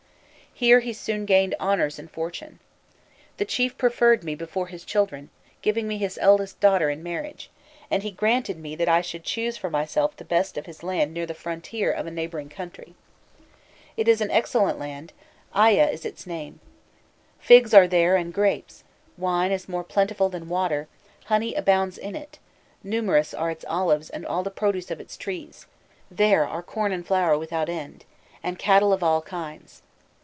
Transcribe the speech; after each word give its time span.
Here 0.53 0.81
he 0.81 0.93
soon 0.93 1.25
gained 1.25 1.55
honours 1.59 1.97
and 1.97 2.11
fortune. 2.11 2.59
"The 3.37 3.45
chief 3.45 3.75
preferred 3.79 4.23
me 4.23 4.35
before 4.35 4.67
his 4.67 4.85
children, 4.85 5.31
giving 5.63 5.87
me 5.87 5.97
his 5.97 6.19
eldest 6.21 6.59
daughter 6.59 6.87
in 6.91 7.01
marriage, 7.01 7.49
and 7.89 8.03
he 8.03 8.11
granted 8.11 8.59
me 8.59 8.75
that 8.75 8.89
I 8.89 9.01
should 9.01 9.23
choose 9.23 9.57
for 9.57 9.71
myself 9.71 10.15
the 10.15 10.25
best 10.25 10.57
of 10.59 10.67
his 10.67 10.83
land 10.83 11.15
near 11.15 11.25
the 11.25 11.33
frontier 11.33 11.89
of 11.91 12.05
a 12.05 12.11
neighbouring 12.11 12.49
country. 12.49 12.93
It 13.97 14.07
is 14.07 14.21
an 14.21 14.29
excellent 14.29 14.77
land, 14.77 15.13
Aîa 15.55 15.91
is 15.91 16.05
its 16.05 16.27
name. 16.27 16.59
Figs 17.39 17.73
are 17.73 17.87
there 17.87 18.15
and 18.15 18.31
grapes; 18.31 18.83
wine 19.17 19.51
is 19.51 19.67
more 19.69 19.85
plentiful 19.85 20.29
than 20.29 20.47
water; 20.49 20.87
honey 21.25 21.55
abounds 21.55 21.97
in 21.97 22.15
it; 22.15 22.37
numerous 22.83 23.33
are 23.33 23.49
its 23.49 23.65
olives 23.67 24.11
and 24.11 24.27
all 24.27 24.43
the 24.43 24.51
produce 24.51 24.91
of 24.91 24.99
its 24.99 25.17
trees; 25.17 25.65
there 26.11 26.45
are 26.45 26.61
corn 26.61 26.91
and 26.91 27.07
flour 27.07 27.35
without 27.35 27.67
end, 27.69 28.05
and 28.43 28.59
cattle 28.59 28.93
of 28.93 29.01
all 29.01 29.23
kinds. 29.23 29.81